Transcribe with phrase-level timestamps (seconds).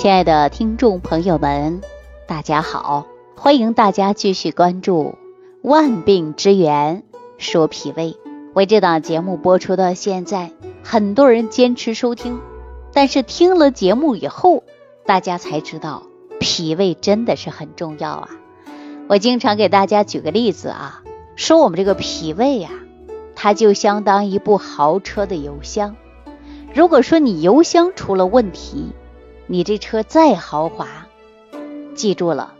[0.00, 1.82] 亲爱的听众朋友们，
[2.26, 3.06] 大家好，
[3.36, 5.02] 欢迎大家继续关注
[5.60, 7.02] 《万病之源
[7.36, 8.12] 说脾胃》。
[8.54, 10.52] 为这档节目播出到现在，
[10.82, 12.40] 很多人坚持收听，
[12.94, 14.64] 但是听了节目以后，
[15.04, 16.04] 大家才知道
[16.38, 18.30] 脾胃真的是很重要啊。
[19.06, 21.02] 我经常给大家举个例子啊，
[21.36, 22.70] 说我们这个脾胃呀，
[23.34, 25.94] 它就相当一部豪车的油箱。
[26.72, 28.92] 如果说你油箱出了问题，
[29.52, 31.08] 你这车再豪华，
[31.96, 32.54] 记住了，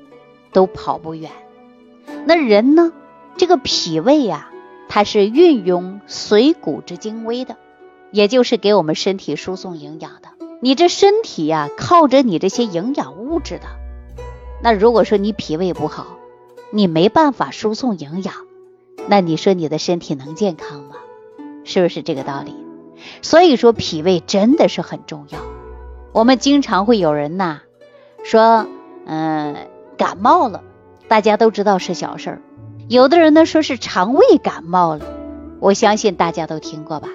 [0.53, 1.31] 都跑不远。
[2.27, 2.93] 那人呢？
[3.37, 4.51] 这个脾胃呀，
[4.89, 7.55] 它是运用水谷之精微的，
[8.11, 10.31] 也就是给我们身体输送营养的。
[10.61, 13.67] 你这身体呀，靠着你这些营养物质的。
[14.61, 16.09] 那如果说你脾胃不好，
[16.73, 18.35] 你没办法输送营养，
[19.07, 20.97] 那你说你的身体能健康吗？
[21.63, 22.57] 是不是这个道理？
[23.23, 25.39] 所以说脾胃真的是很重要。
[26.13, 27.61] 我们经常会有人呐
[28.25, 28.67] 说，
[29.07, 30.65] 嗯，感冒了，
[31.07, 32.43] 大家都知道是小事儿。
[32.89, 35.07] 有的人呢说是肠胃感冒了，
[35.61, 37.09] 我相信大家都听过吧？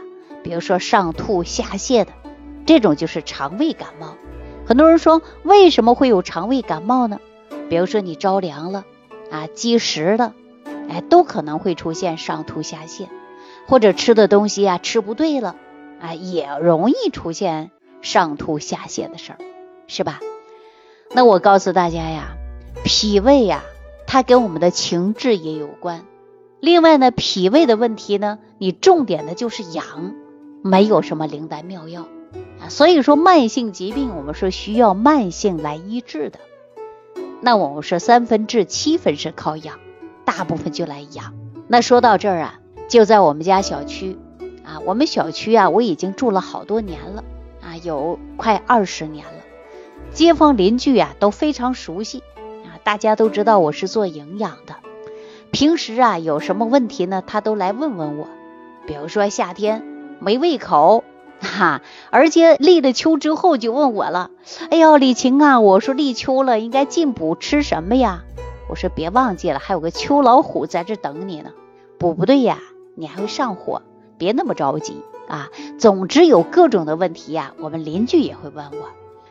[0.44, 2.14] 比如说上吐下泻的，
[2.66, 4.16] 这种就是肠胃感冒。
[4.66, 7.20] 很多人说为什么会有肠胃感冒呢？
[7.70, 8.86] 比如说你着凉了
[9.30, 10.34] 啊，积食了，
[10.90, 13.08] 哎，都可能会出现上吐下泻，
[13.68, 15.58] 或者吃的东西呀吃不对了，
[16.00, 17.72] 啊，也容易出现。
[18.06, 19.40] 上吐下泻的事儿，
[19.88, 20.20] 是吧？
[21.12, 22.38] 那我告诉大家呀，
[22.84, 23.64] 脾胃呀，
[24.06, 26.06] 它跟我们的情志也有关。
[26.60, 30.14] 另外呢，脾胃的问题呢，你重点的就是养，
[30.62, 32.04] 没有什么灵丹妙药
[32.62, 32.70] 啊。
[32.70, 36.40] 所以说，慢性疾病我们说需要慢性来医治的。
[37.42, 39.80] 那我们说三分治，七分是靠养，
[40.26, 41.34] 大部分就来养。
[41.68, 44.16] 那说到这儿啊，就在我们家小区
[44.64, 47.24] 啊，我们小区啊，我已经住了好多年了。
[47.84, 49.44] 有快二十年了，
[50.12, 52.24] 街坊邻居啊都非常熟悉
[52.66, 54.76] 啊，大家都知道我是做营养的。
[55.52, 58.28] 平时啊有什么问题呢，他都来问问我。
[58.88, 59.84] 比如说夏天
[60.20, 61.04] 没胃口
[61.40, 64.32] 哈，而且立了秋之后就问我了。
[64.70, 68.24] 哎呦，李晴啊，我说立秋了应该进补吃什么呀？
[68.70, 71.52] 我说别忘记了，还有个秋老虎在这等你呢。
[71.98, 72.60] 补不对呀，
[72.96, 73.82] 你还会上火，
[74.18, 75.02] 别那么着急。
[75.28, 78.90] 啊，总之有各种的问题呀，我们邻居也会问我。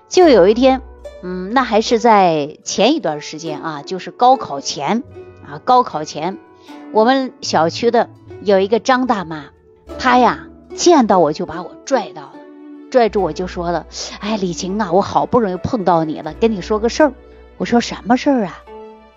[0.09, 0.82] 就有一天，
[1.22, 5.03] 嗯，那还是在前一段时间啊，就是高考前
[5.47, 6.38] 啊，高考前，
[6.93, 8.10] 我们小区的
[8.43, 9.47] 有一个张大妈，
[9.99, 12.32] 她呀见到我就把我拽到了，
[12.91, 13.87] 拽住我就说了
[14.21, 17.12] ：“哎，李晴啊，我好不容易碰到你了，跟你说个事儿。”
[17.56, 18.62] 我说什么事儿啊？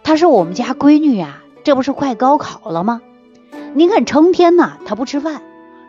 [0.03, 3.01] 她说我们家闺女呀，这不是快高考了吗？
[3.73, 5.41] 您看成天呐，她不吃饭。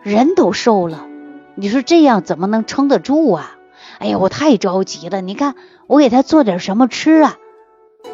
[0.09, 1.07] 人都瘦了，
[1.55, 3.59] 你说这样怎么能撑得住啊？
[3.99, 5.21] 哎呀，我太着急了。
[5.21, 5.55] 你看，
[5.87, 7.37] 我给他做点什么吃啊？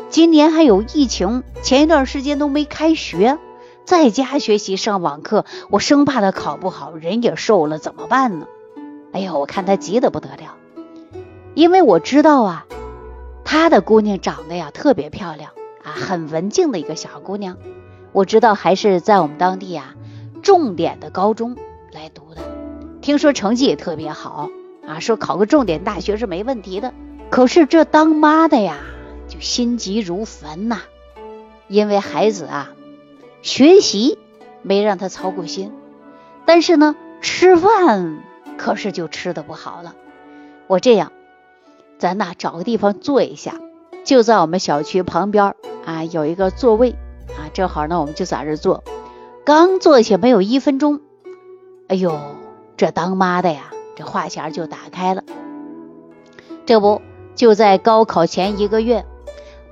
[0.09, 3.39] 今年还有疫情，前一段时间都没开学，
[3.85, 8.49] 在家学习上网课，我生怕他考不好，人也瘦了，怎么办呢？
[9.13, 10.57] 哎呀，我看他急得不得了，
[11.55, 12.67] 因为我知道啊，
[13.45, 15.53] 他的姑娘长得呀特别漂亮
[15.85, 17.57] 啊，很文静的一个小姑娘，
[18.11, 19.95] 我知道还是在我们当地呀
[20.43, 21.57] 重点的高中。
[23.05, 24.49] 听说成绩也特别好
[24.89, 26.95] 啊，说考个重点大学是没问题的。
[27.29, 28.79] 可是这当妈的呀，
[29.29, 30.79] 就心急如焚呐，
[31.69, 32.73] 因为孩子啊，
[33.43, 34.17] 学习
[34.63, 35.71] 没让他操过心，
[36.47, 38.21] 但是呢，吃饭
[38.57, 39.95] 可是就吃的不好了。
[40.67, 41.13] 我这样，
[41.99, 43.61] 咱呐找个地方坐一下，
[44.05, 45.55] 就在我们小区旁边
[45.85, 46.93] 啊，有一个座位
[47.37, 48.83] 啊，正好呢，我们就在这坐。
[49.45, 51.03] 刚坐下没有一分钟。
[51.87, 52.19] 哎呦，
[52.77, 55.23] 这当妈的呀，这话匣就打开了。
[56.67, 57.03] 这不
[57.35, 59.05] 就在高考前一个月，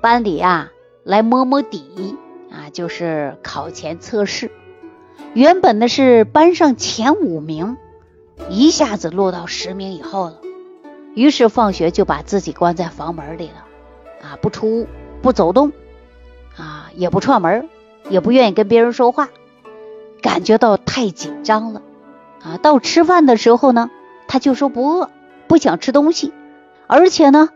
[0.00, 0.70] 班里啊
[1.04, 2.16] 来摸摸底
[2.50, 4.50] 啊，就是考前测试。
[5.34, 7.76] 原本呢是班上前五名，
[8.48, 10.38] 一下子落到十名以后了。
[11.14, 13.64] 于是放学就把自己关在房门里了，
[14.22, 14.87] 啊，不出屋，
[15.22, 15.72] 不走动，
[16.56, 17.69] 啊，也不串门，
[18.08, 19.28] 也不愿意跟别人说话，
[20.22, 21.82] 感觉到太紧张了。
[22.44, 23.91] 啊，到吃饭的时候呢，
[24.27, 25.11] 他就说不饿，
[25.47, 26.33] 不想吃东西，
[26.87, 27.50] 而且呢，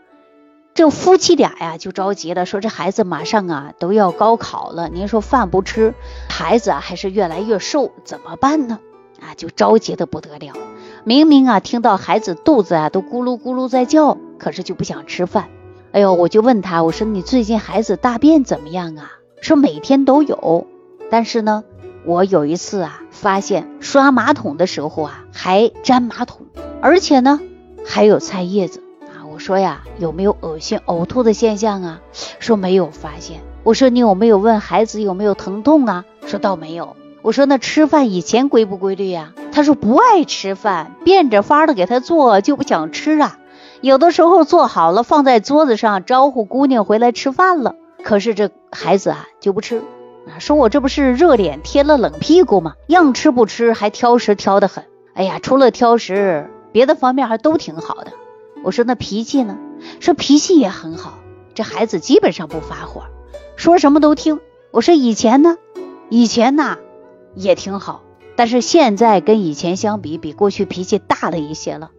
[0.75, 5.95] 这夫妻俩呀就着急了，说这孩子马上啊都要高考了，您说饭不吃，
[6.29, 8.79] 孩子啊还是越来越瘦，怎么办呢？
[9.21, 10.53] 啊，就着急的不得了。
[11.05, 15.49] 明明啊听到孩子肚子啊都咕噜咕噜在叫，可是就不想吃饭。
[15.93, 19.11] 哎呦，我就问他，我说你最近孩子大便怎么样啊？
[19.41, 20.67] 说每天都有，
[21.11, 21.65] 但是呢。
[22.07, 26.47] 我有一次啊，发现刷马桶的时候啊，还粘马桶，
[26.81, 27.41] 而且呢
[27.85, 29.27] 还有菜叶子啊。
[29.33, 29.59] 我说。
[29.59, 32.01] 呀，有没有恶心、呕吐的现象啊？
[32.39, 33.41] 说没有发现。
[33.65, 36.05] 我说你有没有问孩子有没有疼痛啊？
[36.27, 36.97] 说倒没有。
[37.23, 39.33] 我说那吃饭以前规不规律呀？
[39.51, 43.39] 他说不爱吃饭，变着法的给他做就不想吃啊。
[43.81, 47.75] 有的时候做好了放在桌子上，招呼姑娘回来吃饭了，
[48.05, 49.83] 可是这孩子啊就不吃，
[50.39, 52.75] 说我这不是热脸贴了冷屁股吗？
[52.89, 54.85] 样吃不吃，还挑食挑得很。
[55.15, 58.13] 哎呀，除了挑食，别的方面还都挺好的。
[58.63, 59.59] 我说那脾气呢？
[60.01, 61.19] 说脾气也很好，
[61.55, 63.05] 这孩子基本上不发火，
[63.57, 64.41] 说什么都听。
[64.73, 65.57] 我说以前呢？
[66.11, 66.79] 以前呐。
[67.35, 68.03] 也挺好，
[68.35, 71.91] 但是现在跟以前相比，比过去脾气大了一些了。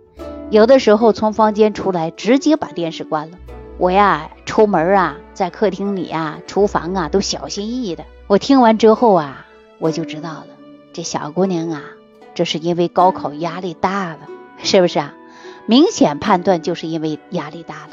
[0.50, 3.38] 有的时候从房间出来，直接把电视关了。
[3.78, 8.04] 我呀，出门啊，在客厅里啊、厨房啊，都小心翼翼的。
[8.28, 9.46] 我听完之后啊，
[9.80, 10.48] 我就知道了，
[10.92, 11.82] 这小姑娘啊，
[12.36, 14.20] 这是因为高考压力大了，
[14.62, 15.14] 是不是啊？
[15.66, 17.92] 明显判断就是因为压力大了。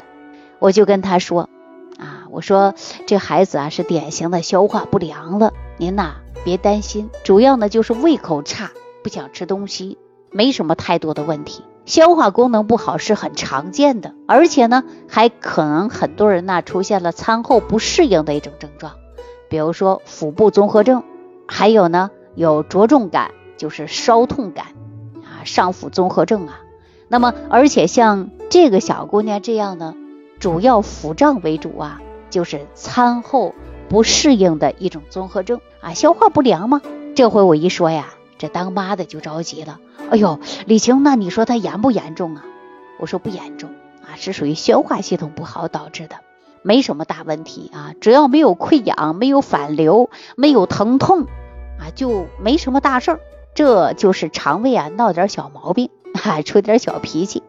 [0.59, 1.49] 我就跟她说
[1.97, 2.75] 啊，我说
[3.07, 6.15] 这孩子啊是典型的消化不良了，您呐。
[6.43, 8.69] 别担心，主要呢就是胃口差，
[9.03, 9.97] 不想吃东西，
[10.31, 11.63] 没什么太多的问题。
[11.85, 18.93] 消化功能不好是很常见的，而且呢还可能很多人呢出现了餐后不适应的一种症状，
[19.55, 21.05] 比如说腹部综合症，
[21.47, 24.65] 还有呢有着重感，就是烧痛感
[25.23, 26.59] 啊，上腹综合症啊。
[27.07, 29.95] 那么而且像这个小姑娘这样呢，
[30.39, 33.55] 主要腹胀为主啊，就是餐后。
[33.87, 36.81] 不适应的一种综合症啊，消化不良吗？
[37.15, 39.79] 这回我一说呀，这当妈的就着急了。
[40.09, 42.43] 哎呦，李晴，那你说她严不严重啊？
[42.99, 43.69] 我说不严重
[44.01, 46.15] 啊，是属于消化系统不好导致的，
[46.65, 51.25] 没什么大问题啊，只要没有溃疡、没有反流、没有疼痛
[51.77, 53.19] 啊，就没什么大事儿。
[53.53, 57.43] 这就是肠胃啊闹点小毛病，哈，出点小脾气。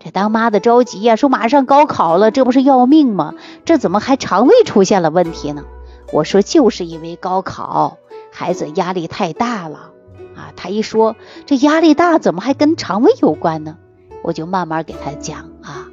[0.00, 3.34] 这当妈的着急呀，说马上高考了，这不是要命吗？
[3.64, 5.64] 这怎么还肠胃出现了问题呢？
[6.12, 7.98] 我说就是因为高考，
[8.32, 9.92] 孩子压力太大了
[10.34, 10.50] 啊！
[10.56, 11.14] 他一说
[11.46, 13.76] 这压力大，怎么还跟肠胃有关呢？
[14.24, 15.86] 我就慢慢给他讲啊，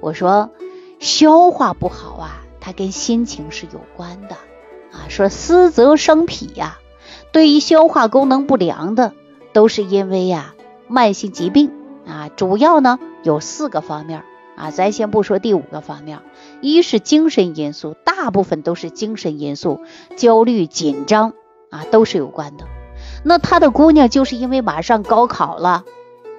[0.00, 0.50] 我说
[1.00, 4.36] 消化不好啊，它跟心情是有关的
[4.92, 5.08] 啊。
[5.08, 6.78] 说思则生脾呀，
[7.32, 9.14] 对于消化功能不良的，
[9.54, 10.54] 都是因为呀
[10.88, 11.72] 慢性疾病
[12.06, 14.24] 啊，主要呢有四个方面
[14.56, 16.20] 啊，咱先不说第五个方面。
[16.60, 19.80] 一是精神因素，大部分都是精神因素，
[20.16, 21.32] 焦虑、紧张
[21.70, 22.66] 啊，都是有关的。
[23.24, 25.84] 那他的姑娘就是因为马上高考了，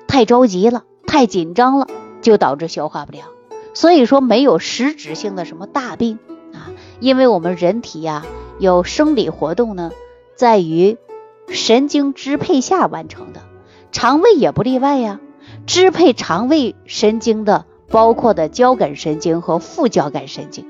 [0.08, 1.88] 太着急了，太紧张了，
[2.22, 3.28] 就导致消化不良。
[3.74, 6.20] 所以说没有实质性的什么大病
[6.54, 8.26] 啊，因为我们人体呀
[8.60, 9.92] 有生理活动呢，
[10.36, 10.98] 在于
[11.48, 13.42] 神经支配下完成的，
[13.92, 15.20] 肠胃也不例外呀，
[15.66, 17.66] 支配肠胃神经的。
[17.90, 20.66] 包括的交感神经和副交感神经，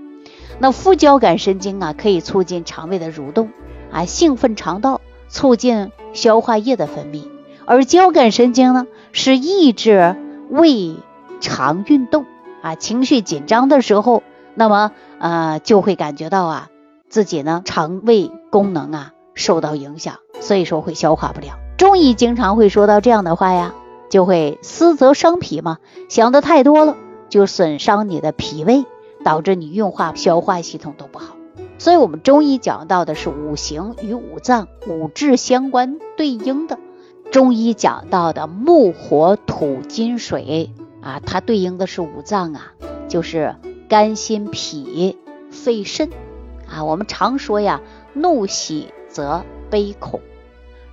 [0.57, 3.51] 那副交感神经啊，可以促进肠胃的蠕动
[3.91, 7.25] 啊，兴奋肠道，促进消化液的分泌；
[7.65, 10.15] 而交感神经呢，是抑制
[10.49, 10.95] 胃
[11.41, 12.25] 肠运动
[12.61, 12.75] 啊。
[12.75, 14.23] 情绪紧张的时候，
[14.55, 16.69] 那么呃就会感觉到啊
[17.09, 21.57] 自己呢肠胃功能啊受到影响，所以说会消化不良。
[21.77, 23.73] 中医经常会说到这样的话呀，
[24.09, 25.79] 就会思则伤脾嘛，
[26.09, 26.95] 想的太多了。
[27.29, 28.83] 就损伤你的脾胃，
[29.23, 31.37] 导致你运化消化系统都不好。
[31.77, 36.77] 所以，我们中医讲到的是五行与五脏、五志相关对应的。
[37.31, 40.71] 中医讲到的木、火、土、金、水
[41.01, 42.73] 啊，它对应的是五脏啊，
[43.07, 43.55] 就是
[43.89, 45.17] 肝、心、脾、
[45.49, 46.09] 肺、肾
[46.69, 46.83] 啊。
[46.83, 47.81] 我们常说呀，
[48.13, 50.21] 怒、喜、则、悲、恐。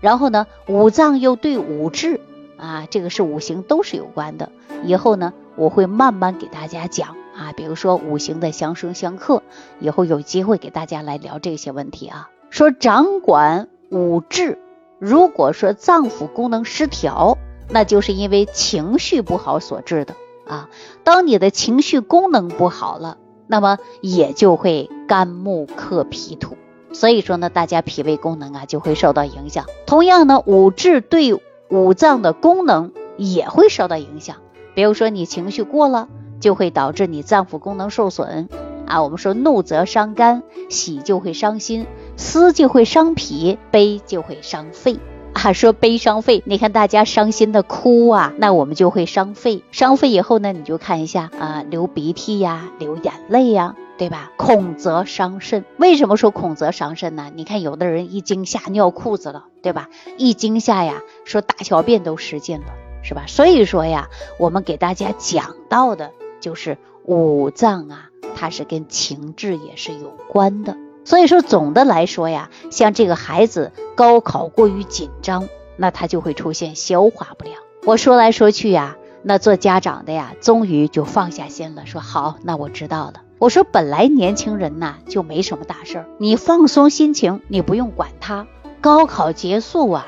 [0.01, 2.21] 然后呢，五脏又对五志
[2.57, 4.51] 啊，这个是五行都是有关的。
[4.85, 5.33] 以后呢？
[5.57, 9.43] 我会慢慢给大家讲啊，比如说五行的相生相克，
[9.81, 12.31] 以后有机会给大家来聊这些问题啊。
[12.49, 14.57] 说掌管五志，
[15.01, 17.39] 如果说脏腑功能失调，
[17.71, 20.15] 那就是因为情绪不好所致的
[20.47, 20.69] 啊。
[21.05, 26.57] 当你的情绪功能不好了，那么也就会肝木克脾土，
[26.93, 29.67] 所以说呢，大家脾胃功能啊就会受到影响。
[29.87, 31.39] 同样呢，五志对
[31.71, 34.37] 五脏的功能也会受到影响。
[34.75, 36.09] 比如说你情绪过了，
[36.41, 38.49] 就会导致你脏腑功能受损
[38.87, 39.03] 啊。
[39.03, 44.99] 我们说怒则伤肝，喜就会伤心，思就会伤脾，悲就会伤肺
[45.43, 45.53] 啊。
[45.53, 49.63] 说悲伤肺，你看大家伤心的哭啊，那我们就会伤肺。
[49.73, 54.33] 伤肺以后呢，你就看一下啊，流鼻涕呀，流眼泪呀，对吧？
[54.37, 55.65] 恐则伤肾。
[55.77, 57.31] 为什么说恐则伤肾呢？
[57.35, 59.89] 你看有的人一惊吓尿裤子了，对吧？
[60.17, 62.67] 一惊吓呀，说大小便都失禁了。
[63.01, 63.25] 是吧？
[63.27, 70.77] 所以说呀，我们给大家讲到的就是五脏啊，它是跟情志也是有关的。
[71.09, 75.49] 所以说，总的来说呀，像这个孩子高考过于紧张，
[75.79, 77.57] 那他就会出现消化不良。
[77.87, 83.23] 我说来说去呀，那做家长的呀，终于就放下心了，说好，那我知道了。
[83.39, 88.47] 我说本来年轻人呐就没什么大事儿，你放松心情，你不用管他，
[88.83, 90.05] 高考结束啊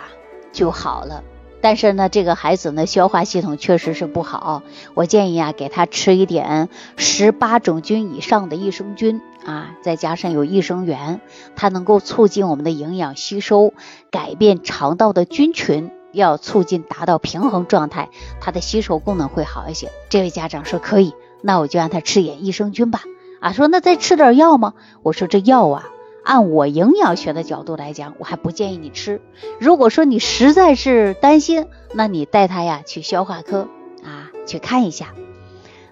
[0.53, 1.25] 就好了。
[1.63, 4.63] 但是呢，这个孩子呢，消化系统确实是不好。
[4.93, 11.21] 我建议啊，给他吃一点十八种菌以上的益生菌啊，再加上有益生元，
[11.57, 13.73] 它能够促进我们的营养吸收，
[14.11, 19.91] 改变肠道的菌群，要促进达到平衡状态，它的吸收功能会好一些。
[20.09, 23.03] 这位家长说可以，那我就让他吃点益生菌吧。
[23.41, 24.75] 啊，说那再吃点药吗？
[25.03, 25.89] 我说这药啊。
[26.23, 29.23] 按我营养学的角度来讲，我还不建议你吃。
[29.59, 33.69] 如果说你实在是担心，那你带他呀去消化科
[34.05, 35.15] 啊去看一下。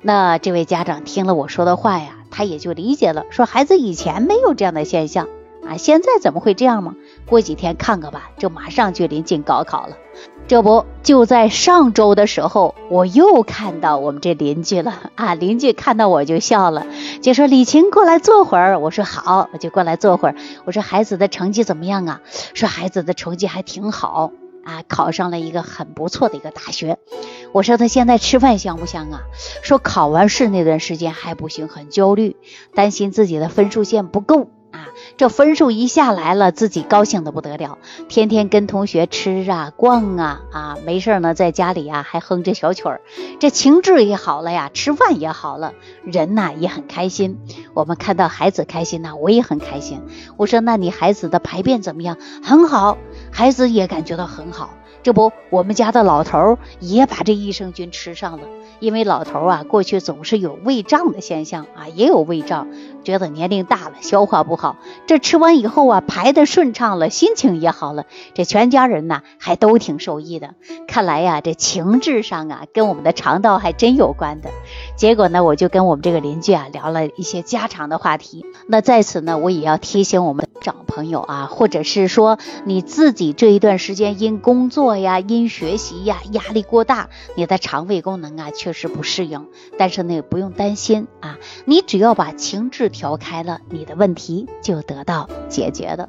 [0.02, 5.28] 那这位家长听了我说的话呀，他也就理解了，说孩子以前没有这样的现象
[5.66, 6.94] 啊，现在怎么会这样吗？
[7.26, 9.96] 过几天看看吧，这马上就临近高考了。
[10.46, 15.34] 这不就在上周的时候，我又看到我们这邻居了 啊！
[15.34, 16.86] 邻居看到我就笑了，
[17.20, 22.22] 就说：“李晴过来坐会儿。”我说：“好，我就过来坐会儿。”我说：“孩子的成绩怎么样啊？”
[22.54, 24.32] 说：“孩子的成绩还挺好
[24.68, 26.98] 啊，考上了一个很不错的一个大学。”
[27.52, 29.22] 我说：“他现在吃饭香不香啊？”
[29.64, 32.36] 说：“考完试那段时间还不行，很焦虑，
[32.74, 37.78] 担心自己的分数线不够。”啊，这分数一下来了，自己高兴的不得了，
[38.10, 43.00] 天天跟同学吃啊、逛啊，啊，没事呢，在家里啊还哼着小曲儿，
[43.40, 45.72] 这情志也好了呀，吃饭也好了，
[46.04, 47.38] 人呐也很开心。
[47.72, 50.02] 我们看到孩子开心呐，我也很开心。
[50.36, 52.18] 我说，那你孩子的排便怎么样？
[52.42, 52.98] 很好，
[53.38, 54.70] 孩子也感觉到很好。
[55.04, 58.48] 这不，我们家的老头儿也把这益生菌吃上了。
[58.80, 62.66] 因为老头儿啊，过去总是有胃胀的现象啊，也有胃胀，
[63.04, 64.76] 觉得年龄大了，消化不好。
[65.06, 68.06] 这吃完以后啊，排的顺畅了，心情也好了。
[68.34, 70.56] 这全家人呢，还都挺受益的。
[70.88, 74.50] 看来呀，这情志上啊，跟我们的肠道还真有关的。
[74.98, 78.44] 结果呢，我就跟我们这个邻居啊，聊了一些家常的话题。
[78.66, 89.46] 那在此呢，我也要提醒我们长朋友啊，或者是说你自己这一段时间因工作呀、因学习呀，压力过大，你的肠胃功能啊，确实不适应，
[89.78, 96.08] 但是呢，也不用担心啊，你只要把情志调开了，你的问题就得到解决的。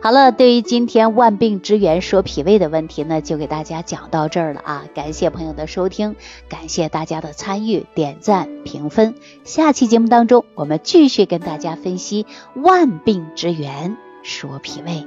[0.00, 4.84] 好了，对于今天万病之源说脾胃的问题呢，就给大家讲到这儿了啊！
[4.94, 6.14] 感谢朋友的收听，
[6.48, 9.14] 感谢大家的参与、点赞、评分。
[9.44, 15.06] 下期节目当中，我们继续跟大家分析万病之源说脾胃。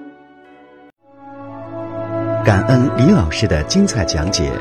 [2.43, 4.51] 感恩李老师的精彩讲解。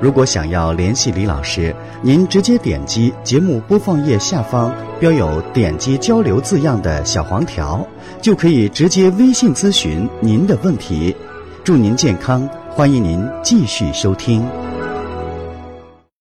[0.00, 7.84] 如果想要联系李老师，您直接点击节目播放页下方标有“点击交流”字样的小黄条，
[8.22, 11.16] 就可以直接微信咨询您的问题。
[11.64, 14.77] 祝您健康，欢迎您继续收听。